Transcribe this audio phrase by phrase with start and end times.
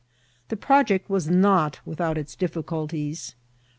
[0.47, 3.35] This project was not without its difficulties.